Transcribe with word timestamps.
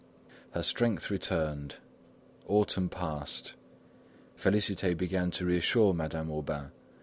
Her 0.53 0.63
strength 0.63 1.11
returned. 1.11 1.75
Autumn 2.47 2.89
passed. 2.89 3.53
Félicité 4.35 4.97
began 4.97 5.29
to 5.29 5.45
reassure 5.45 5.93
Madame 5.93 6.29
Aubain. 6.31 6.71